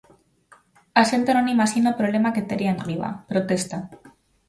[1.01, 3.77] A xente non imaxina o problema que tería enriba, protesta.